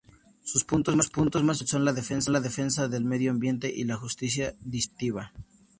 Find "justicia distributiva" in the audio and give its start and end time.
3.97-5.31